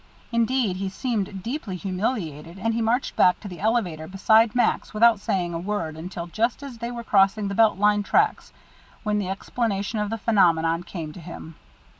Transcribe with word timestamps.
Indeed, 0.31 0.77
he 0.77 0.89
seemed 0.89 1.43
deeply 1.43 1.75
humiliated, 1.75 2.57
and 2.57 2.73
he 2.73 2.81
marched 2.81 3.15
back 3.15 3.39
to 3.41 3.47
the 3.47 3.59
elevator 3.59 4.07
beside 4.07 4.55
Max 4.55 4.95
without 4.95 5.19
saying 5.19 5.53
a 5.53 5.59
word 5.59 5.95
until 5.95 6.25
just 6.25 6.63
as 6.63 6.79
they 6.79 6.89
were 6.89 7.03
crossing 7.03 7.49
the 7.49 7.53
Belt 7.53 7.77
Line 7.77 8.01
tracks, 8.01 8.51
when 9.03 9.19
the 9.19 9.29
explanation 9.29 9.99
of 9.99 10.09
the 10.09 10.17
phenomenon 10.17 10.81
came 10.81 11.13
to 11.13 11.19
him. 11.19 11.53